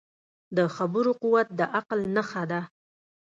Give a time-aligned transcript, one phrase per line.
[0.57, 2.61] د خبرو قوت د عقل نښه ده